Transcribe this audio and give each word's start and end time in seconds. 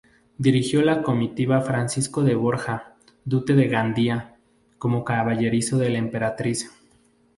Dirigió 0.39 0.81
la 0.81 1.03
comitiva 1.03 1.61
Francisco 1.61 2.23
de 2.23 2.33
Borja, 2.33 2.95
duque 3.23 3.53
de 3.53 3.67
Gandía, 3.67 4.35
como 4.79 5.03
caballerizo 5.05 5.77
de 5.77 5.91
la 5.91 5.99
emperatriz. 5.99 6.71